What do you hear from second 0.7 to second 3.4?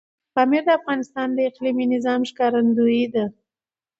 افغانستان د اقلیمي نظام ښکارندوی ده.